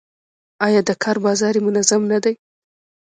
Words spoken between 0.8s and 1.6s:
د کار بازار